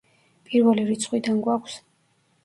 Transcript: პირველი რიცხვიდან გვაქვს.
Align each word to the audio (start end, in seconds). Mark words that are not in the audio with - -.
პირველი 0.45 0.85
რიცხვიდან 0.87 1.43
გვაქვს. 1.47 1.75